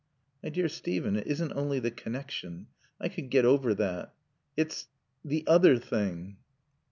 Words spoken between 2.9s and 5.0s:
I could get over that. It's